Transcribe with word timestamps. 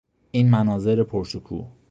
این 0.31 0.49
مناظر 0.49 1.03
پرشکوه 1.03 1.71